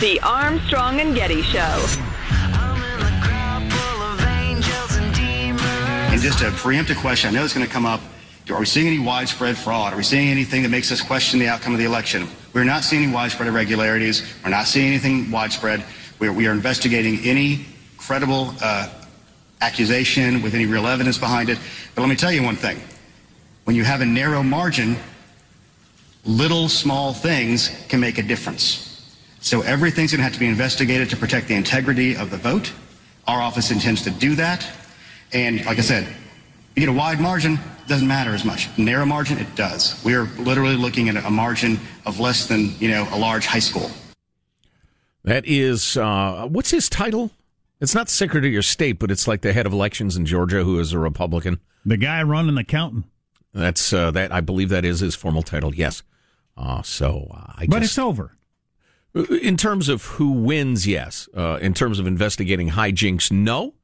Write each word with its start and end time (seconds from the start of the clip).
The 0.00 0.18
Armstrong 0.22 0.98
and 1.00 1.14
Getty 1.14 1.42
Show. 1.42 1.60
And 6.08 6.22
just 6.22 6.40
a 6.40 6.46
preemptive 6.52 6.98
question, 7.02 7.28
I 7.28 7.32
know 7.34 7.44
it's 7.44 7.52
going 7.52 7.66
to 7.66 7.70
come 7.70 7.84
up. 7.84 8.00
Are 8.48 8.58
we 8.58 8.64
seeing 8.64 8.86
any 8.86 8.98
widespread 8.98 9.58
fraud? 9.58 9.92
Are 9.92 9.96
we 9.98 10.02
seeing 10.02 10.30
anything 10.30 10.62
that 10.62 10.70
makes 10.70 10.90
us 10.90 11.02
question 11.02 11.38
the 11.38 11.48
outcome 11.48 11.74
of 11.74 11.78
the 11.78 11.84
election? 11.84 12.28
We're 12.54 12.64
not 12.64 12.82
seeing 12.82 13.02
any 13.02 13.12
widespread 13.12 13.46
irregularities. 13.46 14.22
We're 14.42 14.48
not 14.48 14.66
seeing 14.66 14.86
anything 14.86 15.30
widespread. 15.30 15.84
We 16.18 16.28
are, 16.28 16.32
we 16.32 16.46
are 16.46 16.52
investigating 16.52 17.18
any 17.22 17.66
credible 17.98 18.54
uh, 18.62 18.88
accusation 19.60 20.40
with 20.40 20.54
any 20.54 20.64
real 20.64 20.86
evidence 20.86 21.18
behind 21.18 21.50
it. 21.50 21.58
But 21.94 22.00
let 22.00 22.08
me 22.08 22.16
tell 22.16 22.32
you 22.32 22.42
one 22.42 22.56
thing. 22.56 22.80
When 23.64 23.76
you 23.76 23.84
have 23.84 24.00
a 24.00 24.06
narrow 24.06 24.42
margin, 24.42 24.96
little 26.24 26.70
small 26.70 27.12
things 27.12 27.70
can 27.88 28.00
make 28.00 28.16
a 28.16 28.22
difference. 28.22 28.89
So 29.40 29.62
everything's 29.62 30.12
going 30.12 30.18
to 30.18 30.24
have 30.24 30.34
to 30.34 30.38
be 30.38 30.46
investigated 30.46 31.10
to 31.10 31.16
protect 31.16 31.48
the 31.48 31.54
integrity 31.54 32.16
of 32.16 32.30
the 32.30 32.36
vote. 32.36 32.72
Our 33.26 33.40
office 33.40 33.70
intends 33.70 34.02
to 34.02 34.10
do 34.10 34.34
that. 34.36 34.66
And 35.32 35.64
like 35.64 35.78
I 35.78 35.82
said, 35.82 36.06
you 36.74 36.80
get 36.80 36.88
a 36.88 36.92
wide 36.92 37.20
margin, 37.20 37.54
it 37.54 37.88
doesn't 37.88 38.06
matter 38.06 38.34
as 38.34 38.44
much. 38.44 38.68
Narrow 38.78 39.06
margin, 39.06 39.38
it 39.38 39.54
does. 39.54 40.00
We 40.04 40.14
are 40.14 40.24
literally 40.38 40.76
looking 40.76 41.08
at 41.08 41.16
a 41.24 41.30
margin 41.30 41.80
of 42.06 42.20
less 42.20 42.46
than, 42.46 42.74
you 42.78 42.90
know, 42.90 43.08
a 43.12 43.18
large 43.18 43.46
high 43.46 43.60
school. 43.60 43.90
That 45.24 45.44
is, 45.46 45.96
uh, 45.96 46.46
what's 46.48 46.70
his 46.70 46.88
title? 46.88 47.30
It's 47.80 47.94
not 47.94 48.08
Secretary 48.08 48.56
of 48.56 48.64
State, 48.64 48.98
but 48.98 49.10
it's 49.10 49.26
like 49.26 49.40
the 49.40 49.52
head 49.52 49.66
of 49.66 49.72
elections 49.72 50.16
in 50.16 50.26
Georgia 50.26 50.64
who 50.64 50.78
is 50.78 50.92
a 50.92 50.98
Republican. 50.98 51.60
The 51.84 51.96
guy 51.96 52.22
running 52.22 52.54
the 52.54 52.64
counting. 52.64 53.04
That's 53.54 53.92
uh, 53.92 54.10
that. 54.12 54.32
I 54.32 54.40
believe 54.40 54.68
that 54.68 54.84
is 54.84 55.00
his 55.00 55.14
formal 55.16 55.42
title. 55.42 55.74
Yes. 55.74 56.02
Uh, 56.56 56.82
so 56.82 57.28
uh, 57.32 57.54
I. 57.56 57.66
But 57.66 57.80
just, 57.80 57.92
it's 57.92 57.98
over. 57.98 58.36
In 59.14 59.56
terms 59.56 59.88
of 59.88 60.04
who 60.04 60.30
wins, 60.30 60.86
yes. 60.86 61.28
Uh, 61.36 61.58
in 61.60 61.74
terms 61.74 61.98
of 61.98 62.06
investigating 62.06 62.70
hijinks, 62.70 63.30
no. 63.32 63.74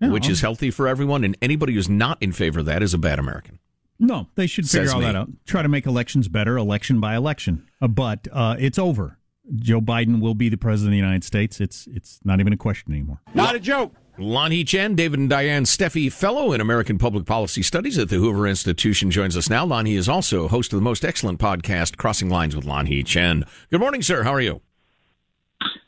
Yeah, 0.00 0.08
which 0.08 0.28
is 0.28 0.40
healthy 0.40 0.70
for 0.72 0.88
everyone, 0.88 1.22
and 1.22 1.36
anybody 1.40 1.74
who's 1.74 1.88
not 1.88 2.20
in 2.20 2.32
favor 2.32 2.60
of 2.60 2.66
that 2.66 2.82
is 2.82 2.94
a 2.94 2.98
bad 2.98 3.18
American. 3.20 3.60
No, 4.00 4.26
they 4.34 4.48
should 4.48 4.68
figure 4.68 4.86
Says 4.86 4.94
all 4.94 5.00
me. 5.00 5.06
that 5.06 5.14
out. 5.14 5.28
Try 5.46 5.62
to 5.62 5.68
make 5.68 5.86
elections 5.86 6.28
better, 6.28 6.56
election 6.56 6.98
by 7.00 7.14
election. 7.14 7.66
Uh, 7.80 7.86
but 7.86 8.26
uh, 8.32 8.56
it's 8.58 8.78
over. 8.78 9.18
Joe 9.54 9.80
Biden 9.80 10.20
will 10.20 10.34
be 10.34 10.48
the 10.48 10.56
president 10.56 10.88
of 10.88 10.92
the 10.92 10.96
United 10.98 11.22
States. 11.22 11.60
It's 11.60 11.86
it's 11.86 12.18
not 12.24 12.40
even 12.40 12.52
a 12.52 12.56
question 12.56 12.92
anymore. 12.92 13.20
Not 13.34 13.54
a 13.54 13.60
joke. 13.60 13.94
Lanhee 14.18 14.66
Chen, 14.66 14.94
David 14.94 15.18
and 15.20 15.28
Diane 15.30 15.64
Steffy 15.64 16.10
Fellow 16.12 16.52
in 16.52 16.60
American 16.60 16.98
Public 16.98 17.24
Policy 17.24 17.62
Studies 17.62 17.96
at 17.98 18.08
the 18.08 18.16
Hoover 18.16 18.46
Institution 18.46 19.10
joins 19.10 19.36
us 19.36 19.48
now. 19.50 19.64
Lanhee 19.66 19.96
is 19.96 20.08
also 20.08 20.48
host 20.48 20.72
of 20.72 20.78
the 20.78 20.84
most 20.84 21.04
excellent 21.04 21.38
podcast, 21.40 21.96
Crossing 21.96 22.30
Lines 22.30 22.54
with 22.56 22.64
Lanhee 22.64 23.04
Chen. 23.04 23.44
Good 23.70 23.80
morning, 23.80 24.02
sir. 24.02 24.22
How 24.22 24.32
are 24.32 24.40
you? 24.40 24.60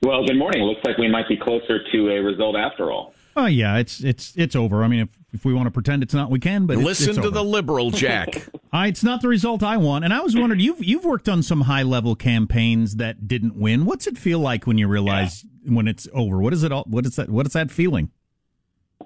Well, 0.03 0.25
good 0.26 0.37
morning. 0.38 0.62
Looks 0.62 0.82
like 0.84 0.98
we 0.98 1.09
might 1.09 1.28
be 1.28 1.37
closer 1.37 1.78
to 1.92 2.09
a 2.10 2.20
result 2.22 2.56
after 2.56 2.91
all. 2.92 3.14
Oh 3.37 3.47
yeah, 3.47 3.76
it's 3.76 4.03
it's 4.03 4.32
it's 4.37 4.56
over. 4.56 4.82
I 4.82 4.88
mean, 4.88 5.00
if, 5.00 5.09
if 5.32 5.44
we 5.44 5.53
want 5.53 5.66
to 5.66 5.70
pretend 5.70 6.03
it's 6.03 6.14
not, 6.14 6.31
we 6.31 6.38
can. 6.41 6.66
But 6.66 6.75
it's- 6.75 6.87
Listen 6.87 7.09
it's 7.10 7.16
to 7.19 7.25
over. 7.25 7.31
the 7.31 7.44
liberal, 7.44 7.91
Jack. 7.91 8.48
I, 8.72 8.88
it's 8.88 9.04
not 9.04 9.20
the 9.22 9.28
result 9.28 9.62
I 9.62 9.76
want. 9.76 10.04
And 10.04 10.12
I 10.14 10.20
was 10.20 10.34
wondering, 10.37 10.60
you've 10.60 10.82
you've 10.82 11.04
worked 11.04 11.28
on 11.28 11.42
some 11.42 11.62
high 11.62 11.82
level 11.82 12.14
campaigns 12.14 12.97
that 12.97 13.28
didn't 13.28 13.54
win. 13.56 13.84
What's 13.84 14.06
it 14.06 14.16
feel 14.16 14.38
like 14.38 14.66
when 14.66 14.78
you 14.78 14.88
realize 14.88 15.44
when 15.66 15.87
it's 15.88 16.08
over? 16.14 16.38
What 16.38 16.53
is 16.54 16.62
it 16.62 16.72
all? 16.72 16.84
What 16.88 17.05
is 17.05 17.17
that? 17.17 17.29
What 17.29 17.46
is 17.46 17.52
that 17.52 17.70
feeling? 17.70 18.11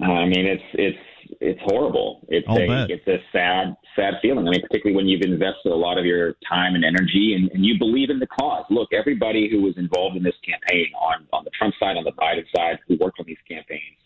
I 0.00 0.25
mean, 0.26 0.46
it's 0.46 0.62
it's 0.75 0.99
it's 1.40 1.60
horrible. 1.64 2.20
It's 2.28 2.46
I'll 2.48 2.58
a 2.58 2.66
bet. 2.66 2.90
it's 2.90 3.06
a 3.08 3.19
sad 3.32 3.75
sad 3.96 4.14
feeling. 4.20 4.46
I 4.46 4.50
mean, 4.50 4.60
particularly 4.60 4.94
when 4.94 5.08
you've 5.08 5.22
invested 5.22 5.72
a 5.72 5.75
lot 5.75 5.98
of 5.98 6.04
your 6.04 6.34
time 6.46 6.75
and 6.75 6.84
energy 6.84 7.34
and, 7.34 7.50
and 7.52 7.64
you 7.64 7.78
believe 7.78 8.10
in 8.10 8.19
the 8.19 8.26
cause. 8.26 8.64
Look, 8.69 8.92
everybody 8.92 9.48
who 9.50 9.62
was 9.62 9.76
involved 9.78 10.16
in 10.16 10.22
this 10.22 10.34
campaign 10.46 10.88
on 11.00 11.26
on 11.32 11.44
the 11.44 11.50
Trump 11.50 11.75
side, 11.81 11.96
on 11.96 12.04
the 12.04 12.12
Biden 12.12 12.44
side, 12.54 12.78
who 12.87 12.96
worked 13.00 13.19
on 13.19 13.26
these 13.26 13.40
campaigns, 13.48 13.96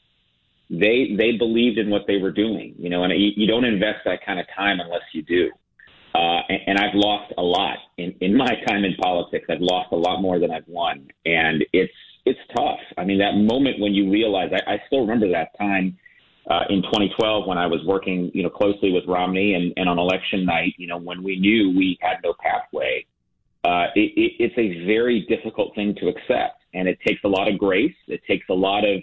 they 0.71 1.17
they 1.19 1.37
believed 1.37 1.79
in 1.79 1.91
what 1.91 2.03
they 2.07 2.19
were 2.19 2.31
doing. 2.31 2.75
You 2.79 2.89
know, 2.89 3.03
and 3.03 3.13
you, 3.13 3.33
you 3.37 3.47
don't 3.49 3.65
invest 3.65 4.01
that 4.05 4.25
kind 4.25 4.39
of 4.39 4.47
time 4.57 4.79
unless 4.79 5.03
you 5.13 5.23
do. 5.23 5.51
Uh, 6.15 6.43
and, 6.49 6.61
and 6.69 6.79
I've 6.79 6.95
lost 6.95 7.35
a 7.37 7.43
lot 7.43 7.79
in, 7.99 8.15
in 8.21 8.37
my 8.37 8.55
time 8.69 8.85
in 8.85 8.95
politics. 9.03 9.47
I've 9.51 9.61
lost 9.61 9.89
a 9.91 9.97
lot 9.97 10.23
more 10.23 10.39
than 10.39 10.53
I've 10.53 10.69
won, 10.69 11.09
and 11.25 11.65
it's 11.73 11.93
it's 12.25 12.39
tough. 12.57 12.79
I 12.97 13.05
mean, 13.05 13.19
that 13.19 13.35
moment 13.35 13.81
when 13.81 13.93
you 13.93 14.09
realize, 14.09 14.51
I, 14.55 14.75
I 14.75 14.83
still 14.87 15.01
remember 15.01 15.29
that 15.33 15.49
time 15.59 15.99
uh, 16.51 16.65
in 16.69 16.83
2012 16.83 17.47
when 17.47 17.59
I 17.59 17.67
was 17.67 17.81
working, 17.87 18.31
you 18.35 18.43
know, 18.43 18.51
closely 18.51 18.93
with 18.93 19.05
Romney, 19.07 19.55
and, 19.55 19.73
and 19.77 19.89
on 19.89 19.99
election 19.99 20.45
night, 20.45 20.75
you 20.77 20.87
know, 20.87 20.99
when 20.99 21.23
we 21.23 21.39
knew 21.39 21.77
we 21.77 21.99
had 22.01 22.19
no 22.23 22.35
pathway. 22.39 23.07
Uh, 23.65 23.87
it, 23.95 24.13
it, 24.15 24.33
it's 24.39 24.59
a 24.59 24.85
very 24.85 25.25
difficult 25.29 25.75
thing 25.75 25.95
to 25.95 26.09
accept, 26.09 26.61
and 26.75 26.87
it 26.87 26.99
takes 27.07 27.23
a 27.25 27.29
lot 27.29 27.49
of 27.49 27.59
grace. 27.59 27.95
It 28.09 28.21
takes 28.29 28.47
a 28.51 28.55
lot 28.55 28.85
of 28.85 29.01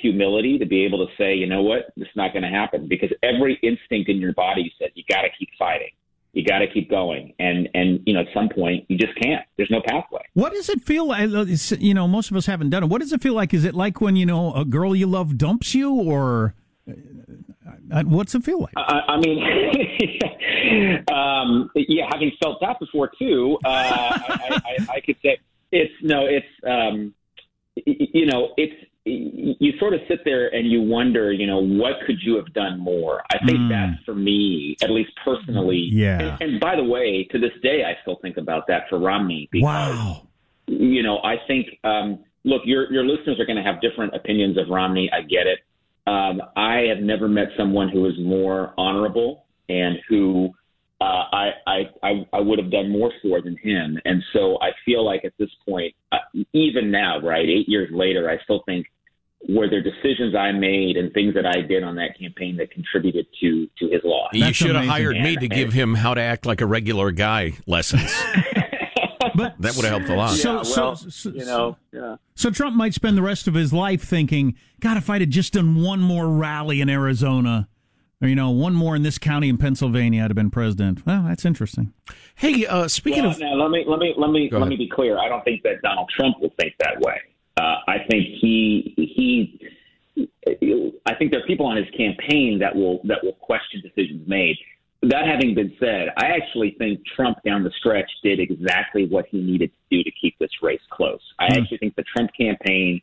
humility 0.00 0.58
to 0.58 0.66
be 0.66 0.84
able 0.84 1.04
to 1.04 1.12
say, 1.16 1.34
you 1.34 1.46
know 1.46 1.62
what, 1.62 1.92
this 1.96 2.06
is 2.06 2.16
not 2.16 2.32
going 2.32 2.42
to 2.42 2.48
happen 2.48 2.86
because 2.88 3.10
every 3.22 3.58
instinct 3.62 4.08
in 4.08 4.18
your 4.18 4.32
body 4.34 4.72
says 4.78 4.90
you 4.94 5.02
got 5.08 5.22
to 5.22 5.28
keep 5.36 5.48
fighting. 5.58 5.90
You 6.32 6.44
got 6.44 6.58
to 6.58 6.66
keep 6.66 6.90
going, 6.90 7.32
and 7.38 7.68
and 7.74 8.00
you 8.06 8.12
know 8.12 8.20
at 8.20 8.26
some 8.34 8.48
point 8.48 8.86
you 8.88 8.98
just 8.98 9.14
can't. 9.20 9.46
There's 9.56 9.70
no 9.70 9.80
pathway. 9.86 10.22
What 10.32 10.52
does 10.52 10.68
it 10.68 10.82
feel 10.82 11.06
like? 11.06 11.30
You 11.78 11.94
know, 11.94 12.08
most 12.08 12.32
of 12.32 12.36
us 12.36 12.46
haven't 12.46 12.70
done 12.70 12.82
it. 12.82 12.88
What 12.88 13.00
does 13.02 13.12
it 13.12 13.22
feel 13.22 13.34
like? 13.34 13.54
Is 13.54 13.64
it 13.64 13.72
like 13.72 14.00
when 14.00 14.16
you 14.16 14.26
know 14.26 14.52
a 14.52 14.64
girl 14.64 14.96
you 14.96 15.06
love 15.06 15.38
dumps 15.38 15.76
you, 15.76 15.94
or 15.94 16.46
uh, 16.46 16.63
what's 18.04 18.34
it 18.34 18.44
feel 18.44 18.60
like? 18.60 18.74
I, 18.76 19.00
I 19.08 19.16
mean, 19.18 19.38
um, 21.12 21.70
yeah, 21.74 22.06
having 22.10 22.32
felt 22.42 22.60
that 22.60 22.78
before 22.78 23.10
too, 23.18 23.58
uh, 23.64 23.68
I, 23.68 24.60
I, 24.64 24.86
I, 24.94 25.00
could 25.00 25.16
say 25.22 25.38
it's 25.72 25.92
no, 26.02 26.26
it's 26.26 26.46
um, 26.66 27.14
you 27.86 28.26
know, 28.26 28.50
it's 28.56 28.74
you 29.06 29.78
sort 29.78 29.92
of 29.92 30.00
sit 30.08 30.20
there 30.24 30.48
and 30.54 30.70
you 30.70 30.80
wonder, 30.80 31.30
you 31.30 31.46
know, 31.46 31.58
what 31.58 31.94
could 32.06 32.16
you 32.22 32.36
have 32.36 32.50
done 32.54 32.80
more? 32.80 33.22
I 33.32 33.38
think 33.44 33.58
mm. 33.58 33.68
that 33.68 33.98
for 34.06 34.14
me, 34.14 34.76
at 34.82 34.90
least 34.90 35.10
personally, 35.22 35.88
yeah. 35.92 36.36
And, 36.40 36.42
and, 36.42 36.60
by 36.60 36.74
the 36.76 36.84
way, 36.84 37.24
to 37.30 37.38
this 37.38 37.52
day, 37.62 37.84
I 37.84 38.00
still 38.00 38.16
think 38.22 38.38
about 38.38 38.66
that 38.68 38.88
for 38.88 38.98
Romney. 38.98 39.48
Because, 39.52 39.64
wow. 39.64 40.28
You 40.66 41.02
know, 41.02 41.18
I 41.22 41.36
think. 41.46 41.66
Um, 41.84 42.24
look, 42.44 42.62
your 42.64 42.90
your 42.92 43.04
listeners 43.04 43.38
are 43.40 43.46
going 43.46 43.56
to 43.56 43.62
have 43.62 43.80
different 43.80 44.14
opinions 44.14 44.56
of 44.56 44.68
Romney. 44.68 45.10
I 45.12 45.22
get 45.22 45.46
it. 45.46 45.60
Um, 46.06 46.42
I 46.56 46.86
have 46.94 47.02
never 47.02 47.28
met 47.28 47.48
someone 47.56 47.88
who 47.88 48.06
is 48.06 48.14
more 48.18 48.74
honorable 48.76 49.46
and 49.68 49.96
who 50.08 50.50
uh, 51.00 51.04
I, 51.04 51.50
I, 51.66 51.80
I, 52.02 52.26
I 52.32 52.40
would 52.40 52.58
have 52.58 52.70
done 52.70 52.90
more 52.90 53.10
for 53.22 53.40
than 53.40 53.56
him. 53.56 53.98
And 54.04 54.22
so 54.32 54.58
I 54.60 54.70
feel 54.84 55.04
like 55.04 55.24
at 55.24 55.32
this 55.38 55.50
point, 55.66 55.94
uh, 56.12 56.18
even 56.52 56.90
now, 56.90 57.20
right, 57.20 57.48
eight 57.48 57.68
years 57.68 57.90
later, 57.92 58.30
I 58.30 58.42
still 58.44 58.62
think 58.66 58.86
were 59.48 59.68
there 59.68 59.82
decisions 59.82 60.34
I 60.34 60.52
made 60.52 60.96
and 60.96 61.12
things 61.12 61.34
that 61.34 61.44
I 61.44 61.60
did 61.60 61.82
on 61.82 61.96
that 61.96 62.18
campaign 62.18 62.56
that 62.56 62.70
contributed 62.70 63.26
to 63.40 63.68
to 63.78 63.88
his 63.90 64.00
loss. 64.04 64.30
You 64.32 64.52
should 64.52 64.74
have 64.74 64.86
hired 64.86 65.20
me 65.20 65.36
to 65.36 65.48
give 65.48 65.72
him 65.72 65.94
how 65.94 66.14
to 66.14 66.20
act 66.20 66.46
like 66.46 66.60
a 66.60 66.66
regular 66.66 67.10
guy 67.10 67.52
lessons. 67.66 68.14
but 69.34 69.54
that 69.60 69.76
would 69.76 69.84
have 69.84 70.00
helped 70.00 70.08
a 70.08 70.14
lot. 70.14 70.30
So, 70.30 70.50
yeah, 70.50 70.54
well, 70.76 70.96
so, 70.96 71.08
so, 71.08 71.30
you 71.30 71.44
know, 71.44 71.76
yeah. 71.92 72.16
So 72.34 72.50
Trump 72.50 72.76
might 72.76 72.94
spend 72.94 73.16
the 73.16 73.22
rest 73.22 73.46
of 73.48 73.54
his 73.54 73.72
life 73.72 74.02
thinking, 74.02 74.56
"God, 74.80 74.96
if 74.96 75.08
I'd 75.10 75.20
have 75.20 75.30
just 75.30 75.52
done 75.54 75.82
one 75.82 76.00
more 76.00 76.28
rally 76.28 76.80
in 76.80 76.88
Arizona." 76.88 77.68
Or, 78.22 78.28
you 78.28 78.36
know, 78.36 78.50
one 78.50 78.74
more 78.74 78.94
in 78.94 79.02
this 79.02 79.18
county 79.18 79.48
in 79.48 79.58
Pennsylvania, 79.58 80.22
I'd 80.22 80.30
have 80.30 80.36
been 80.36 80.50
president. 80.50 81.04
Well, 81.04 81.24
that's 81.24 81.44
interesting. 81.44 81.92
Hey, 82.36 82.64
uh, 82.64 82.88
speaking 82.88 83.24
well, 83.24 83.32
of, 83.32 83.40
now 83.40 83.54
let 83.54 83.70
me 83.70 83.84
let 83.86 83.98
me 83.98 84.14
let 84.16 84.30
me 84.30 84.48
let 84.50 84.68
me 84.68 84.76
be 84.76 84.88
clear. 84.88 85.18
I 85.18 85.28
don't 85.28 85.44
think 85.44 85.62
that 85.64 85.82
Donald 85.82 86.08
Trump 86.16 86.40
will 86.40 86.52
think 86.58 86.74
that 86.78 87.00
way. 87.00 87.20
Uh, 87.56 87.76
I 87.86 87.98
think 88.08 88.26
he 88.40 88.94
he. 88.96 89.60
I 91.06 91.14
think 91.16 91.32
there 91.32 91.40
are 91.40 91.46
people 91.46 91.66
on 91.66 91.76
his 91.76 91.86
campaign 91.96 92.58
that 92.60 92.74
will 92.74 93.00
that 93.04 93.22
will 93.22 93.34
question 93.34 93.82
decisions 93.82 94.26
made. 94.28 94.56
That 95.08 95.26
having 95.26 95.54
been 95.54 95.74
said, 95.78 96.08
I 96.16 96.26
actually 96.28 96.76
think 96.78 97.00
Trump 97.14 97.38
down 97.44 97.62
the 97.62 97.70
stretch 97.78 98.10
did 98.22 98.40
exactly 98.40 99.06
what 99.06 99.26
he 99.30 99.40
needed 99.40 99.70
to 99.70 99.96
do 99.96 100.02
to 100.02 100.10
keep 100.18 100.38
this 100.38 100.50
race 100.62 100.80
close. 100.90 101.20
I 101.38 101.48
mm. 101.48 101.60
actually 101.60 101.78
think 101.78 101.94
the 101.96 102.04
Trump 102.04 102.30
campaign, 102.38 103.02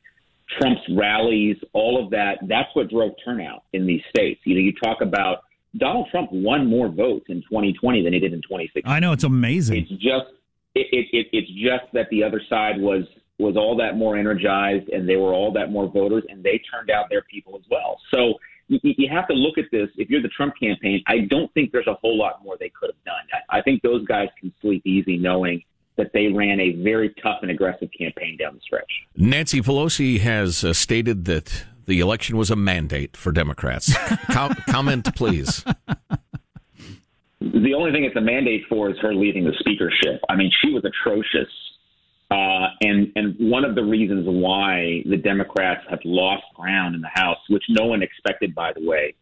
Trump's 0.59 0.81
rallies, 0.97 1.57
all 1.73 2.03
of 2.03 2.09
that, 2.11 2.39
that's 2.47 2.69
what 2.73 2.89
drove 2.89 3.13
turnout 3.23 3.63
in 3.73 3.85
these 3.85 4.01
states. 4.09 4.41
You 4.45 4.55
know, 4.55 4.61
you 4.61 4.73
talk 4.83 5.01
about 5.01 5.43
Donald 5.77 6.07
Trump 6.11 6.31
won 6.31 6.67
more 6.67 6.89
votes 6.89 7.25
in 7.29 7.41
2020 7.43 8.03
than 8.03 8.13
he 8.13 8.19
did 8.19 8.33
in 8.33 8.41
2016. 8.41 8.83
I 8.85 8.99
know 8.99 9.13
it's 9.13 9.23
amazing. 9.23 9.77
It's 9.77 9.89
just 9.89 10.31
it, 10.75 10.87
it, 10.91 11.07
it, 11.11 11.27
it's 11.31 11.51
just 11.51 11.91
that 11.93 12.07
the 12.09 12.23
other 12.23 12.41
side 12.49 12.79
was 12.79 13.03
was 13.37 13.57
all 13.57 13.75
that 13.75 13.97
more 13.97 14.17
energized 14.17 14.87
and 14.89 15.09
they 15.09 15.15
were 15.15 15.33
all 15.33 15.51
that 15.51 15.71
more 15.71 15.89
voters 15.89 16.23
and 16.29 16.43
they 16.43 16.61
turned 16.71 16.91
out 16.91 17.09
their 17.09 17.23
people 17.23 17.55
as 17.55 17.63
well. 17.71 17.99
So 18.13 18.35
you, 18.71 18.93
you 18.97 19.09
have 19.09 19.27
to 19.27 19.33
look 19.33 19.57
at 19.57 19.65
this. 19.71 19.89
If 19.97 20.09
you're 20.09 20.21
the 20.21 20.29
Trump 20.29 20.53
campaign, 20.59 21.03
I 21.07 21.19
don't 21.29 21.53
think 21.53 21.71
there's 21.71 21.87
a 21.87 21.95
whole 21.95 22.17
lot 22.17 22.43
more 22.43 22.55
they 22.59 22.69
could 22.69 22.89
have 22.89 23.03
done. 23.03 23.41
I, 23.49 23.59
I 23.59 23.61
think 23.61 23.81
those 23.81 24.05
guys 24.05 24.29
can 24.39 24.53
sleep 24.61 24.81
easy 24.85 25.17
knowing 25.17 25.63
that 25.97 26.11
they 26.13 26.27
ran 26.27 26.59
a 26.59 26.71
very 26.81 27.13
tough 27.21 27.39
and 27.41 27.51
aggressive 27.51 27.89
campaign 27.97 28.37
down 28.37 28.55
the 28.55 28.61
stretch. 28.61 28.89
Nancy 29.15 29.61
Pelosi 29.61 30.19
has 30.21 30.63
uh, 30.63 30.73
stated 30.73 31.25
that 31.25 31.65
the 31.85 31.99
election 31.99 32.37
was 32.37 32.49
a 32.49 32.55
mandate 32.55 33.17
for 33.17 33.31
Democrats. 33.31 33.93
Com- 34.31 34.55
comment, 34.67 35.13
please. 35.15 35.65
The 37.41 37.73
only 37.73 37.91
thing 37.91 38.05
it's 38.05 38.15
a 38.15 38.21
mandate 38.21 38.63
for 38.69 38.89
is 38.89 38.97
her 38.99 39.13
leaving 39.13 39.43
the 39.43 39.53
speakership. 39.59 40.21
I 40.29 40.35
mean, 40.35 40.51
she 40.61 40.71
was 40.71 40.85
atrocious 40.85 41.49
uh, 42.31 42.69
and 42.79 43.11
and 43.17 43.35
one 43.39 43.65
of 43.65 43.75
the 43.75 43.83
reasons 43.83 44.25
why 44.25 45.03
the 45.05 45.17
Democrats 45.17 45.81
have 45.89 45.99
lost 46.05 46.43
ground 46.55 46.95
in 46.95 47.01
the 47.01 47.09
House, 47.13 47.39
which 47.49 47.63
no 47.67 47.85
one 47.85 48.01
expected, 48.01 48.55
by 48.55 48.71
the 48.73 48.87
way, 48.87 49.13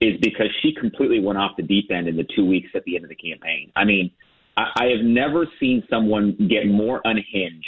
is 0.00 0.18
because 0.22 0.48
she 0.62 0.74
completely 0.74 1.20
went 1.20 1.38
off 1.38 1.52
the 1.58 1.62
deep 1.62 1.90
end 1.90 2.08
in 2.08 2.16
the 2.16 2.26
two 2.34 2.46
weeks 2.46 2.70
at 2.74 2.82
the 2.84 2.96
end 2.96 3.04
of 3.04 3.10
the 3.10 3.16
campaign. 3.16 3.70
I 3.76 3.84
mean, 3.84 4.10
I, 4.56 4.70
I 4.76 4.84
have 4.96 5.04
never 5.04 5.46
seen 5.60 5.84
someone 5.90 6.48
get 6.48 6.66
more 6.66 7.02
unhinged 7.04 7.66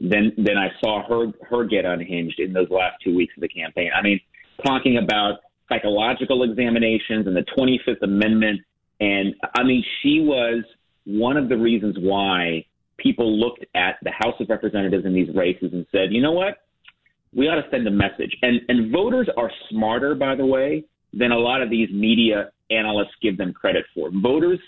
than 0.00 0.32
than 0.36 0.56
I 0.56 0.68
saw 0.80 1.02
her 1.08 1.32
her 1.50 1.64
get 1.64 1.84
unhinged 1.84 2.38
in 2.38 2.52
those 2.52 2.70
last 2.70 2.96
two 3.02 3.16
weeks 3.16 3.34
of 3.36 3.40
the 3.40 3.48
campaign. 3.48 3.90
I 3.92 4.02
mean, 4.02 4.20
talking 4.64 4.98
about 4.98 5.40
psychological 5.68 6.44
examinations 6.44 7.26
and 7.26 7.36
the 7.36 7.44
25th 7.58 8.02
Amendment, 8.02 8.60
and 9.00 9.34
I 9.56 9.64
mean, 9.64 9.84
she 10.00 10.20
was 10.20 10.62
one 11.04 11.36
of 11.36 11.48
the 11.48 11.56
reasons 11.56 11.96
why 11.98 12.66
people 12.98 13.38
looked 13.38 13.64
at 13.74 13.96
the 14.02 14.10
House 14.10 14.34
of 14.40 14.48
Representatives 14.48 15.06
in 15.06 15.14
these 15.14 15.34
races 15.34 15.70
and 15.72 15.86
said, 15.90 16.12
you 16.12 16.20
know 16.20 16.32
what? 16.32 16.58
We 17.34 17.46
ought 17.46 17.56
to 17.56 17.70
send 17.70 17.86
a 17.86 17.90
message. 17.90 18.36
And 18.42 18.60
and 18.68 18.92
voters 18.92 19.28
are 19.36 19.50
smarter, 19.70 20.14
by 20.14 20.34
the 20.34 20.46
way, 20.46 20.84
than 21.12 21.32
a 21.32 21.38
lot 21.38 21.62
of 21.62 21.70
these 21.70 21.88
media 21.90 22.50
analysts 22.70 23.14
give 23.22 23.36
them 23.36 23.52
credit 23.52 23.84
for. 23.94 24.10
Voters, 24.10 24.58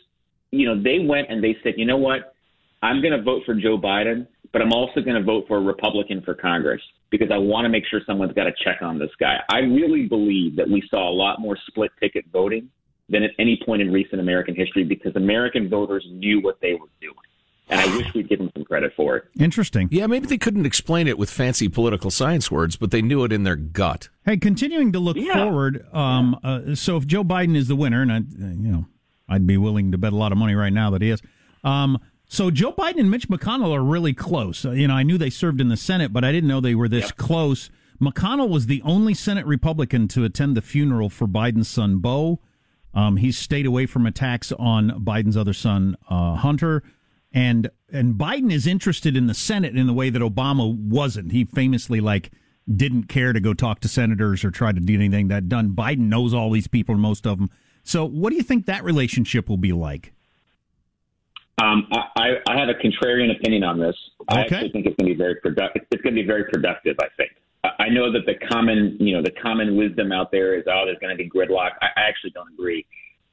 you 0.50 0.66
know, 0.66 0.80
they 0.80 0.98
went 1.00 1.30
and 1.30 1.42
they 1.42 1.56
said, 1.62 1.74
you 1.76 1.84
know 1.84 1.96
what? 1.96 2.34
I'm 2.82 3.02
going 3.02 3.12
to 3.12 3.22
vote 3.22 3.42
for 3.44 3.54
Joe 3.54 3.76
Biden, 3.76 4.26
but 4.52 4.62
I'm 4.62 4.72
also 4.72 5.00
going 5.00 5.16
to 5.16 5.22
vote 5.22 5.44
for 5.48 5.58
a 5.58 5.60
Republican 5.60 6.22
for 6.22 6.34
Congress 6.34 6.80
because 7.10 7.28
I 7.30 7.36
want 7.36 7.66
to 7.66 7.68
make 7.68 7.84
sure 7.90 8.00
someone's 8.06 8.32
got 8.32 8.44
to 8.44 8.52
check 8.64 8.80
on 8.80 8.98
this 8.98 9.10
guy. 9.18 9.36
I 9.50 9.58
really 9.58 10.06
believe 10.06 10.56
that 10.56 10.68
we 10.68 10.82
saw 10.90 11.10
a 11.10 11.12
lot 11.12 11.40
more 11.40 11.58
split 11.66 11.90
ticket 12.00 12.24
voting 12.32 12.70
than 13.10 13.22
at 13.22 13.32
any 13.38 13.60
point 13.66 13.82
in 13.82 13.92
recent 13.92 14.20
American 14.20 14.54
history 14.54 14.84
because 14.84 15.14
American 15.16 15.68
voters 15.68 16.06
knew 16.10 16.40
what 16.40 16.58
they 16.62 16.72
were 16.72 16.88
doing 17.00 17.16
and 17.70 17.80
I 17.80 17.96
wish 17.96 18.12
we'd 18.14 18.28
give 18.28 18.38
them 18.40 18.50
some 18.54 18.64
credit 18.64 18.92
for 18.96 19.16
it. 19.16 19.24
Interesting. 19.38 19.88
Yeah, 19.90 20.06
maybe 20.06 20.26
they 20.26 20.38
couldn't 20.38 20.66
explain 20.66 21.06
it 21.06 21.16
with 21.18 21.30
fancy 21.30 21.68
political 21.68 22.10
science 22.10 22.50
words, 22.50 22.76
but 22.76 22.90
they 22.90 23.00
knew 23.00 23.24
it 23.24 23.32
in 23.32 23.44
their 23.44 23.56
gut. 23.56 24.08
Hey, 24.24 24.36
continuing 24.36 24.92
to 24.92 24.98
look 24.98 25.16
yeah. 25.16 25.34
forward. 25.34 25.86
Um, 25.92 26.38
uh, 26.42 26.74
so 26.74 26.96
if 26.96 27.06
Joe 27.06 27.24
Biden 27.24 27.56
is 27.56 27.68
the 27.68 27.76
winner, 27.76 28.02
and 28.02 28.12
I, 28.12 28.18
you 28.18 28.72
know, 28.72 28.86
I'd 29.28 29.46
be 29.46 29.56
willing 29.56 29.92
to 29.92 29.98
bet 29.98 30.12
a 30.12 30.16
lot 30.16 30.32
of 30.32 30.38
money 30.38 30.54
right 30.54 30.72
now 30.72 30.90
that 30.90 31.00
he 31.00 31.10
is. 31.10 31.22
Um, 31.62 31.98
so 32.26 32.50
Joe 32.50 32.72
Biden 32.72 33.00
and 33.00 33.10
Mitch 33.10 33.28
McConnell 33.28 33.72
are 33.72 33.82
really 33.82 34.12
close. 34.12 34.64
Uh, 34.64 34.72
you 34.72 34.88
know, 34.88 34.94
I 34.94 35.04
knew 35.04 35.16
they 35.16 35.30
served 35.30 35.60
in 35.60 35.68
the 35.68 35.76
Senate, 35.76 36.12
but 36.12 36.24
I 36.24 36.32
didn't 36.32 36.48
know 36.48 36.60
they 36.60 36.74
were 36.74 36.88
this 36.88 37.06
yep. 37.06 37.16
close. 37.16 37.70
McConnell 38.00 38.48
was 38.48 38.66
the 38.66 38.82
only 38.82 39.14
Senate 39.14 39.46
Republican 39.46 40.08
to 40.08 40.24
attend 40.24 40.56
the 40.56 40.62
funeral 40.62 41.08
for 41.08 41.28
Biden's 41.28 41.68
son 41.68 41.98
Beau. 41.98 42.40
Um, 42.92 43.18
he's 43.18 43.38
stayed 43.38 43.66
away 43.66 43.86
from 43.86 44.06
attacks 44.06 44.50
on 44.52 44.90
Biden's 45.04 45.36
other 45.36 45.52
son, 45.52 45.96
uh, 46.08 46.34
Hunter 46.34 46.82
and 47.32 47.70
and 47.92 48.14
Biden 48.14 48.52
is 48.52 48.66
interested 48.66 49.16
in 49.16 49.26
the 49.26 49.34
Senate 49.34 49.76
in 49.76 49.86
the 49.86 49.92
way 49.92 50.10
that 50.10 50.22
Obama 50.22 50.74
wasn't. 50.76 51.32
He 51.32 51.44
famously 51.44 52.00
like 52.00 52.30
didn't 52.76 53.04
care 53.04 53.32
to 53.32 53.40
go 53.40 53.54
talk 53.54 53.80
to 53.80 53.88
senators 53.88 54.44
or 54.44 54.50
try 54.50 54.72
to 54.72 54.80
do 54.80 54.94
anything 54.94 55.28
that 55.28 55.48
done. 55.48 55.70
Biden 55.70 56.08
knows 56.08 56.34
all 56.34 56.50
these 56.50 56.68
people, 56.68 56.94
most 56.96 57.26
of 57.26 57.38
them. 57.38 57.50
So, 57.82 58.04
what 58.04 58.30
do 58.30 58.36
you 58.36 58.42
think 58.42 58.66
that 58.66 58.84
relationship 58.84 59.48
will 59.48 59.56
be 59.56 59.72
like? 59.72 60.12
Um, 61.62 61.86
I, 61.92 62.36
I 62.48 62.58
have 62.58 62.68
a 62.70 62.74
contrarian 62.74 63.36
opinion 63.36 63.64
on 63.64 63.78
this. 63.78 63.96
Okay. 64.22 64.38
I 64.38 64.40
actually 64.42 64.70
think 64.70 64.86
it's 64.86 64.96
going 64.96 65.08
to 65.08 65.14
be 65.14 65.18
very 65.18 65.36
productive. 65.36 65.82
It's 65.90 66.02
going 66.02 66.14
to 66.14 66.22
be 66.22 66.26
very 66.26 66.44
productive. 66.44 66.96
I 67.00 67.08
think. 67.16 67.32
I 67.62 67.90
know 67.90 68.10
that 68.10 68.24
the 68.24 68.34
common, 68.48 68.96
you 68.98 69.14
know, 69.14 69.22
the 69.22 69.32
common 69.42 69.76
wisdom 69.76 70.12
out 70.12 70.30
there 70.32 70.54
is, 70.54 70.64
oh, 70.66 70.84
there's 70.86 70.98
going 70.98 71.14
to 71.14 71.22
be 71.22 71.28
gridlock. 71.28 71.72
I 71.82 71.88
actually 71.96 72.30
don't 72.30 72.48
agree. 72.54 72.86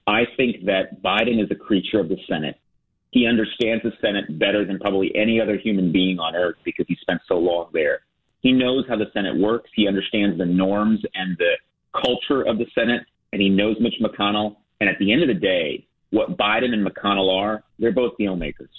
I 0.05 0.23
think 0.35 0.65
that 0.65 1.01
Biden 1.01 1.41
is 1.41 1.49
a 1.49 1.55
creature 1.55 1.99
of 1.99 2.09
the 2.09 2.17
Senate. 2.27 2.59
He 3.17 3.25
understands 3.25 3.81
the 3.81 3.93
Senate 3.99 4.37
better 4.37 4.63
than 4.63 4.77
probably 4.77 5.11
any 5.15 5.41
other 5.41 5.57
human 5.57 5.91
being 5.91 6.19
on 6.19 6.35
earth 6.35 6.57
because 6.63 6.85
he 6.87 6.95
spent 7.01 7.19
so 7.27 7.33
long 7.39 7.71
there. 7.73 8.01
He 8.41 8.51
knows 8.51 8.85
how 8.87 8.95
the 8.95 9.07
Senate 9.11 9.35
works. 9.35 9.71
He 9.75 9.87
understands 9.87 10.37
the 10.37 10.45
norms 10.45 10.99
and 11.15 11.35
the 11.39 11.53
culture 11.99 12.43
of 12.43 12.59
the 12.59 12.67
Senate, 12.75 13.01
and 13.33 13.41
he 13.41 13.49
knows 13.49 13.75
Mitch 13.79 13.95
McConnell. 13.99 14.57
And 14.79 14.87
at 14.87 14.99
the 14.99 15.11
end 15.11 15.23
of 15.23 15.29
the 15.29 15.33
day, 15.33 15.87
what 16.11 16.37
Biden 16.37 16.73
and 16.73 16.85
McConnell 16.85 17.35
are, 17.35 17.63
they're 17.79 17.91
both 17.91 18.15
deal 18.17 18.35
makers. 18.35 18.69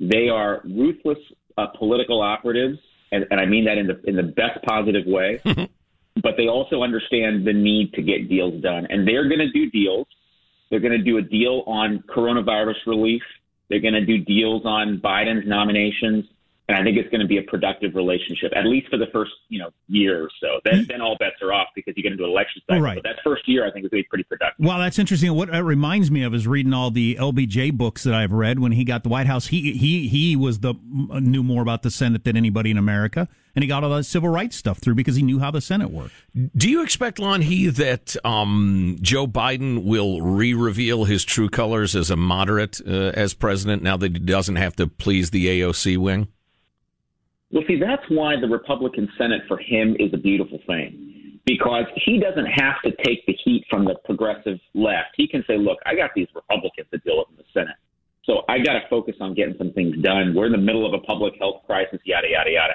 They 0.00 0.30
are 0.30 0.62
ruthless 0.64 1.18
uh, 1.58 1.66
political 1.78 2.22
operatives, 2.22 2.78
and, 3.10 3.26
and 3.30 3.38
I 3.38 3.44
mean 3.44 3.66
that 3.66 3.76
in 3.76 3.88
the 3.88 4.00
in 4.04 4.16
the 4.16 4.22
best 4.22 4.64
positive 4.66 5.04
way. 5.06 5.38
but 5.44 6.38
they 6.38 6.48
also 6.48 6.82
understand 6.82 7.46
the 7.46 7.52
need 7.52 7.92
to 7.92 8.00
get 8.00 8.30
deals 8.30 8.62
done, 8.62 8.86
and 8.88 9.06
they're 9.06 9.28
going 9.28 9.40
to 9.40 9.52
do 9.52 9.70
deals. 9.70 10.06
They're 10.70 10.80
going 10.80 10.98
to 10.98 11.04
do 11.04 11.18
a 11.18 11.22
deal 11.22 11.62
on 11.66 12.02
coronavirus 12.08 12.86
relief. 12.86 13.20
They're 13.72 13.80
going 13.80 13.94
to 13.94 14.04
do 14.04 14.18
deals 14.18 14.66
on 14.66 15.00
Biden's 15.02 15.48
nominations, 15.48 16.26
and 16.72 16.82
and 16.82 16.88
I 16.88 16.90
think 16.90 16.98
it's 16.98 17.10
going 17.10 17.20
to 17.20 17.26
be 17.26 17.38
a 17.38 17.42
productive 17.42 17.94
relationship, 17.94 18.52
at 18.56 18.66
least 18.66 18.88
for 18.88 18.96
the 18.96 19.06
first 19.12 19.32
you 19.48 19.58
know 19.58 19.70
year 19.88 20.24
or 20.24 20.30
so. 20.40 20.60
Then, 20.64 20.86
then 20.88 21.00
all 21.00 21.16
bets 21.18 21.36
are 21.42 21.52
off 21.52 21.68
because 21.74 21.94
you 21.96 22.02
get 22.02 22.12
into 22.12 22.24
an 22.24 22.30
election 22.30 22.62
cycle. 22.68 22.82
Right. 22.82 22.96
But 22.96 23.04
that 23.04 23.16
first 23.22 23.46
year, 23.48 23.66
I 23.66 23.70
think 23.70 23.84
is 23.84 23.90
going 23.90 24.02
to 24.02 24.04
be 24.04 24.08
pretty 24.08 24.24
productive. 24.24 24.64
Well, 24.64 24.78
that's 24.78 24.98
interesting. 24.98 25.34
What 25.34 25.50
it 25.50 25.60
reminds 25.60 26.10
me 26.10 26.22
of 26.22 26.34
is 26.34 26.46
reading 26.46 26.72
all 26.72 26.90
the 26.90 27.16
LBJ 27.16 27.72
books 27.72 28.04
that 28.04 28.14
I've 28.14 28.32
read. 28.32 28.58
When 28.58 28.72
he 28.72 28.84
got 28.84 29.02
the 29.02 29.08
White 29.08 29.26
House, 29.26 29.48
he 29.48 29.72
he 29.72 30.08
he 30.08 30.36
was 30.36 30.60
the 30.60 30.74
knew 30.82 31.42
more 31.42 31.62
about 31.62 31.82
the 31.82 31.90
Senate 31.90 32.24
than 32.24 32.36
anybody 32.36 32.70
in 32.70 32.78
America, 32.78 33.28
and 33.54 33.62
he 33.62 33.68
got 33.68 33.84
all 33.84 33.90
the 33.90 34.02
civil 34.02 34.30
rights 34.30 34.56
stuff 34.56 34.78
through 34.78 34.94
because 34.94 35.16
he 35.16 35.22
knew 35.22 35.38
how 35.38 35.50
the 35.50 35.60
Senate 35.60 35.90
worked. 35.90 36.14
Do 36.56 36.70
you 36.70 36.82
expect, 36.82 37.18
Lanhee, 37.18 37.74
that 37.76 38.16
um, 38.24 38.96
Joe 39.00 39.26
Biden 39.26 39.84
will 39.84 40.22
re-reveal 40.22 41.04
his 41.04 41.24
true 41.24 41.48
colors 41.48 41.94
as 41.94 42.10
a 42.10 42.16
moderate 42.16 42.80
uh, 42.86 43.12
as 43.14 43.34
president 43.34 43.82
now 43.82 43.96
that 43.96 44.12
he 44.12 44.18
doesn't 44.18 44.56
have 44.56 44.76
to 44.76 44.86
please 44.86 45.30
the 45.30 45.60
AOC 45.60 45.98
wing? 45.98 46.28
Well, 47.52 47.64
see, 47.68 47.78
that's 47.78 48.02
why 48.08 48.40
the 48.40 48.48
Republican 48.48 49.08
Senate 49.18 49.42
for 49.46 49.58
him 49.58 49.94
is 49.98 50.12
a 50.14 50.16
beautiful 50.16 50.58
thing 50.66 51.40
because 51.44 51.84
he 51.96 52.18
doesn't 52.18 52.46
have 52.46 52.80
to 52.84 52.92
take 53.04 53.26
the 53.26 53.36
heat 53.44 53.64
from 53.68 53.84
the 53.84 53.96
progressive 54.04 54.58
left. 54.74 55.10
He 55.16 55.26
can 55.28 55.44
say, 55.46 55.58
look, 55.58 55.78
I 55.84 55.94
got 55.94 56.10
these 56.14 56.28
Republicans 56.34 56.86
to 56.92 56.98
deal 56.98 57.18
with 57.18 57.28
in 57.30 57.36
the 57.36 57.44
Senate. 57.52 57.76
So 58.24 58.42
I 58.48 58.58
got 58.58 58.74
to 58.74 58.82
focus 58.88 59.16
on 59.20 59.34
getting 59.34 59.56
some 59.58 59.72
things 59.72 59.96
done. 60.02 60.34
We're 60.34 60.46
in 60.46 60.52
the 60.52 60.58
middle 60.58 60.86
of 60.86 60.94
a 60.94 61.04
public 61.04 61.34
health 61.38 61.62
crisis, 61.66 62.00
yada, 62.04 62.28
yada, 62.30 62.50
yada. 62.50 62.74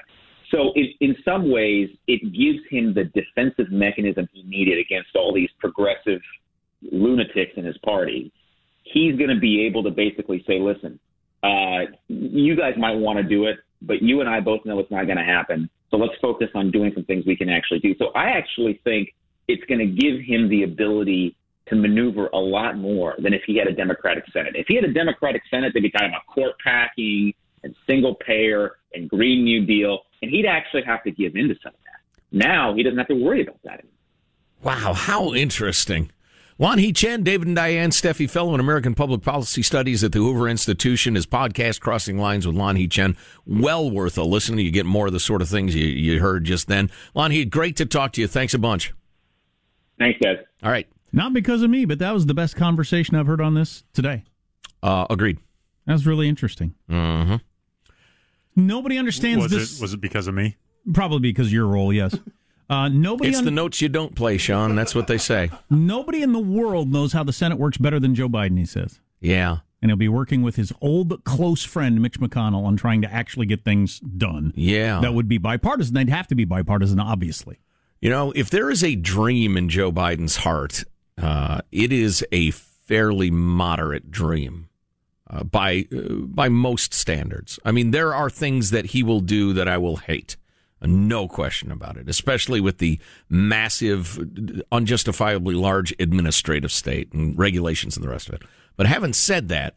So 0.52 0.72
it, 0.76 0.96
in 1.00 1.16
some 1.24 1.50
ways, 1.50 1.90
it 2.08 2.22
gives 2.34 2.60
him 2.70 2.94
the 2.94 3.06
defensive 3.06 3.72
mechanism 3.72 4.28
he 4.34 4.44
needed 4.44 4.78
against 4.78 5.16
all 5.16 5.34
these 5.34 5.50
progressive 5.60 6.22
lunatics 6.92 7.54
in 7.56 7.66
his 7.66 7.78
party. 7.80 8.32
He's 8.84 9.18
going 9.18 9.30
to 9.30 9.40
be 9.40 9.66
able 9.66 9.84
to 9.84 9.92
basically 9.92 10.44
say, 10.48 10.60
listen, 10.60 11.00
uh, 11.44 11.92
you 12.08 12.56
guys 12.56 12.74
might 12.78 12.96
want 12.96 13.18
to 13.18 13.24
do 13.24 13.46
it, 13.46 13.58
but 13.82 14.02
you 14.02 14.22
and 14.22 14.30
I 14.30 14.40
both 14.40 14.66
know 14.66 14.80
it's 14.80 14.92
not 14.92 15.06
going 15.06 15.18
to 15.18 15.24
happen. 15.24 15.70
So 15.92 15.98
let's 15.98 16.14
focus 16.22 16.50
on 16.56 16.72
doing 16.72 16.92
some 16.94 17.06
things 17.06 17.26
we 17.26 17.36
can 17.36 17.50
actually 17.50 17.80
do. 17.80 17.96
So 17.98 18.08
I 18.16 18.32
actually 18.32 18.80
think 18.84 19.14
it's 19.48 19.64
going 19.66 19.80
to 19.80 19.86
give 19.86 20.22
him 20.22 20.50
the 20.50 20.64
ability 20.64 21.36
to 21.68 21.76
maneuver 21.76 22.28
a 22.28 22.38
lot 22.38 22.78
more 22.78 23.16
than 23.20 23.34
if 23.34 23.42
he 23.46 23.58
had 23.58 23.68
a 23.68 23.74
Democratic 23.74 24.24
Senate. 24.32 24.56
If 24.56 24.68
he 24.68 24.76
had 24.76 24.84
a 24.84 24.94
Democratic 24.94 25.42
Senate, 25.50 25.74
they'd 25.74 25.82
be 25.82 25.92
talking 25.92 26.10
about 26.10 26.26
court 26.28 26.54
packing 26.64 27.34
and 27.64 27.76
single 27.86 28.16
payer 28.16 28.78
and 28.94 29.10
Green 29.10 29.44
New 29.44 29.66
Deal, 29.66 30.00
and 30.22 30.32
he'd 30.32 30.46
actually 30.46 30.84
have 30.84 31.04
to 31.04 31.12
give 31.12 31.36
in 31.36 31.48
to 31.50 31.56
some 31.62 31.74
of 31.74 31.80
that. 31.86 32.22
Now 32.32 32.74
he 32.74 32.84
doesn't 32.84 32.98
have 32.98 33.08
to 33.08 33.16
worry 33.16 33.42
about 33.42 33.60
that 33.64 33.80
anymore. 33.80 33.92
Wow, 34.64 34.94
how 34.94 35.34
interesting. 35.34 36.12
Lanhee 36.60 36.96
Chen, 36.96 37.22
David 37.22 37.48
and 37.48 37.56
Diane 37.56 37.92
Steffy, 37.92 38.28
fellow 38.28 38.56
in 38.56 38.60
American 38.60 38.96
Public 38.96 39.22
Policy 39.22 39.62
Studies 39.62 40.04
at 40.04 40.12
the 40.12 40.18
Hoover 40.18 40.50
Institution. 40.50 41.14
His 41.14 41.28
podcast, 41.28 41.80
Crossing 41.82 42.18
Lines 42.18 42.48
with 42.48 42.56
Lanhee 42.56 42.90
Chen, 42.90 43.16
well 43.46 43.92
worth 43.92 44.18
a 44.18 44.24
listen. 44.24 44.58
You 44.58 44.72
get 44.72 44.88
more 44.88 45.08
of 45.08 45.14
the 45.14 45.20
sort 45.20 45.44
of 45.44 45.50
things 45.50 45.76
you, 45.76 45.86
you 45.86 46.20
heard 46.20 46.46
just 46.46 46.68
then. 46.68 46.90
Lanhee, 47.16 47.48
great 47.48 47.78
to 47.78 47.86
talk 47.86 48.14
to 48.14 48.22
you. 48.22 48.28
Thanks 48.28 48.56
a 48.56 48.60
bunch. 48.60 48.92
Thanks, 50.00 50.20
guys. 50.24 50.38
All 50.64 50.72
right. 50.72 50.88
Not 51.14 51.32
because 51.34 51.62
of 51.62 51.70
me, 51.70 51.86
but 51.86 52.00
that 52.00 52.12
was 52.12 52.26
the 52.26 52.34
best 52.34 52.56
conversation 52.56 53.16
I've 53.16 53.28
heard 53.28 53.42
on 53.42 53.54
this 53.54 53.84
today. 53.94 54.24
Uh, 54.82 55.06
agreed. 55.12 55.38
That 55.86 55.94
was 55.94 56.08
really 56.08 56.28
interesting. 56.28 56.74
Mm-hmm. 56.90 57.36
Nobody 58.56 58.98
understands 58.98 59.44
was 59.44 59.52
this. 59.52 59.78
It, 59.78 59.82
was 59.82 59.94
it 59.94 60.02
because 60.02 60.28
of 60.28 60.34
me? 60.34 60.58
Probably 60.92 61.20
because 61.20 61.48
of 61.48 61.54
your 61.54 61.68
role, 61.68 61.94
yes. 61.94 62.16
Uh, 62.70 62.90
nobody. 62.90 63.30
It's 63.30 63.40
un- 63.40 63.46
the 63.46 63.52
notes 63.52 63.82
you 63.82 63.90
don't 63.90 64.16
play, 64.16 64.38
Sean. 64.38 64.76
That's 64.76 64.94
what 64.94 65.08
they 65.08 65.18
say. 65.18 65.50
Nobody 65.70 66.22
in 66.22 66.34
the 66.34 66.40
world 66.40 66.92
knows 66.92 67.14
how 67.14 67.24
the 67.24 67.34
Senate 67.34 67.58
works 67.58 67.78
better 67.78 68.00
than 68.00 68.14
Joe 68.14 68.28
Biden. 68.28 68.58
He 68.58 68.66
says. 68.66 69.00
Yeah. 69.20 69.60
And 69.82 69.92
he'll 69.92 69.96
be 69.98 70.10
working 70.10 70.42
with 70.42 70.56
his 70.56 70.74
old 70.82 71.24
close 71.24 71.64
friend 71.64 72.02
Mitch 72.02 72.20
McConnell 72.20 72.66
on 72.66 72.78
trying 72.78 73.02
to 73.04 73.14
actually 73.14 73.46
get 73.46 73.64
things 73.64 74.00
done. 74.00 74.52
Yeah. 74.56 75.00
That 75.02 75.14
would 75.14 75.28
be 75.28 75.38
bipartisan. 75.38 75.94
They'd 75.94 76.10
have 76.10 76.28
to 76.28 76.36
be 76.36 76.46
bipartisan, 76.46 77.00
obviously. 77.00 77.60
You 78.02 78.10
know, 78.10 78.32
if 78.36 78.50
there 78.50 78.70
is 78.70 78.84
a 78.84 78.96
dream 78.96 79.56
in 79.56 79.70
Joe 79.70 79.92
Biden's 79.92 80.38
heart, 80.38 80.84
uh, 81.22 81.62
it 81.72 81.92
is 81.92 82.26
a 82.32 82.52
fairly 82.52 83.30
moderate 83.30 84.12
dream 84.12 84.70
uh, 85.30 85.44
by 85.44 85.88
uh, 85.96 86.14
by 86.22 86.50
most 86.50 86.94
standards. 86.94 87.60
I 87.64 87.72
mean, 87.72 87.92
there 87.92 88.14
are 88.14 88.30
things 88.30 88.72
that 88.72 88.88
he 88.88 89.04
will 89.04 89.20
do 89.20 89.54
that 89.54 89.68
I 89.68 89.78
will 89.78 89.98
hate. 89.98 90.38
No 90.82 91.28
question 91.28 91.72
about 91.72 91.98
it, 91.98 92.08
especially 92.08 92.62
with 92.62 92.78
the 92.78 93.00
massive, 93.30 94.20
unjustifiably 94.72 95.56
large 95.56 95.94
administrative 96.00 96.72
state 96.72 97.12
and 97.14 97.38
regulations 97.38 97.98
and 97.98 98.04
the 98.04 98.10
rest 98.10 98.28
of 98.30 98.36
it. 98.36 98.44
But 98.76 98.86
having 98.86 99.14
said 99.14 99.50
that, 99.50 99.76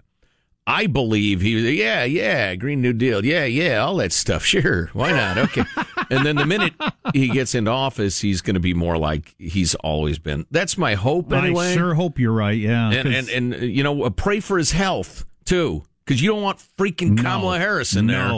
I 0.66 0.86
believe 0.86 1.40
he, 1.40 1.80
yeah, 1.80 2.04
yeah, 2.04 2.54
Green 2.54 2.80
New 2.82 2.92
Deal, 2.92 3.24
yeah, 3.24 3.44
yeah, 3.44 3.78
all 3.78 3.96
that 3.96 4.12
stuff. 4.12 4.44
Sure, 4.50 4.90
why 4.92 5.10
not? 5.12 5.38
Okay. 5.38 5.64
and 6.10 6.26
then 6.26 6.36
the 6.36 6.44
minute 6.44 6.74
he 7.12 7.28
gets 7.28 7.54
into 7.54 7.70
office, 7.70 8.20
he's 8.20 8.40
going 8.40 8.54
to 8.54 8.60
be 8.60 8.74
more 8.74 8.98
like 8.98 9.34
he's 9.38 9.74
always 9.76 10.18
been. 10.18 10.44
That's 10.50 10.76
my 10.76 10.94
hope, 10.94 11.32
anyway. 11.32 11.70
I 11.70 11.74
sure 11.74 11.94
hope 11.94 12.18
you're 12.18 12.32
right. 12.32 12.58
Yeah, 12.58 12.90
and 12.90 13.08
and, 13.08 13.28
and 13.28 13.54
you 13.62 13.82
know, 13.82 14.04
uh, 14.04 14.10
pray 14.10 14.40
for 14.40 14.58
his 14.58 14.72
health 14.72 15.24
too, 15.44 15.84
because 16.04 16.20
you 16.20 16.30
don't 16.30 16.42
want 16.42 16.58
freaking 16.78 17.16
no, 17.16 17.22
Kamala 17.22 17.58
Harris 17.58 17.94
in 17.96 18.06
there. 18.06 18.28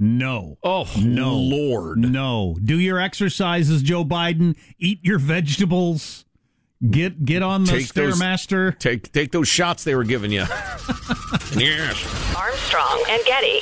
No, 0.00 0.40
no. 0.40 0.56
Oh, 0.64 0.88
no. 0.96 1.34
Lord. 1.34 1.98
No. 1.98 2.56
Do 2.64 2.80
your 2.80 2.98
exercises, 2.98 3.82
Joe 3.82 4.02
Biden. 4.02 4.56
Eat 4.78 5.00
your 5.02 5.18
vegetables. 5.18 6.24
Get 6.88 7.26
get 7.26 7.42
on 7.42 7.64
the 7.64 7.72
take 7.72 7.86
stairmaster. 7.86 8.72
Those, 8.72 8.78
take 8.78 9.12
take 9.12 9.32
those 9.32 9.48
shots 9.48 9.84
they 9.84 9.94
were 9.94 10.04
giving 10.04 10.32
you. 10.32 10.40
yes. 11.54 12.34
Armstrong 12.34 13.04
and 13.10 13.22
Getty. 13.26 13.60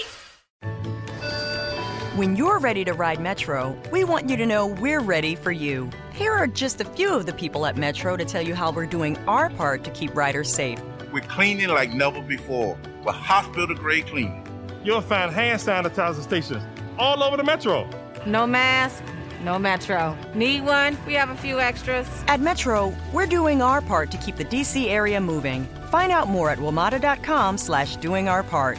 When 2.14 2.36
you're 2.36 2.60
ready 2.60 2.84
to 2.84 2.92
ride 2.92 3.20
Metro, 3.20 3.76
we 3.90 4.04
want 4.04 4.30
you 4.30 4.36
to 4.36 4.46
know 4.46 4.68
we're 4.68 5.00
ready 5.00 5.34
for 5.34 5.50
you. 5.50 5.90
Here 6.12 6.32
are 6.32 6.46
just 6.46 6.80
a 6.80 6.84
few 6.84 7.12
of 7.12 7.26
the 7.26 7.32
people 7.32 7.66
at 7.66 7.76
Metro 7.76 8.16
to 8.16 8.24
tell 8.24 8.42
you 8.42 8.54
how 8.54 8.70
we're 8.70 8.86
doing 8.86 9.16
our 9.26 9.50
part 9.50 9.82
to 9.84 9.90
keep 9.90 10.14
riders 10.14 10.52
safe. 10.52 10.80
We're 11.12 11.20
cleaning 11.22 11.68
like 11.68 11.92
never 11.92 12.20
before 12.20 12.78
with 13.04 13.16
hospital 13.16 13.74
grade 13.74 14.06
cleaning. 14.06 14.47
You'll 14.84 15.00
find 15.00 15.32
hand 15.32 15.60
sanitizer 15.60 16.22
stations 16.22 16.62
all 16.98 17.22
over 17.22 17.36
the 17.36 17.44
metro. 17.44 17.88
No 18.26 18.46
mask, 18.46 19.02
no 19.42 19.58
Metro. 19.58 20.16
Need 20.34 20.64
one? 20.64 20.96
We 21.06 21.14
have 21.14 21.30
a 21.30 21.36
few 21.36 21.60
extras. 21.60 22.08
At 22.26 22.40
Metro, 22.40 22.94
we're 23.12 23.26
doing 23.26 23.62
our 23.62 23.80
part 23.80 24.10
to 24.10 24.18
keep 24.18 24.36
the 24.36 24.44
DC 24.44 24.88
area 24.88 25.20
moving. 25.20 25.64
Find 25.90 26.10
out 26.12 26.28
more 26.28 26.50
at 26.50 26.58
WMATA.com 26.58 27.58
slash 27.58 27.96
doing 27.96 28.28
our 28.28 28.42
part. 28.42 28.78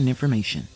information. 0.07 0.67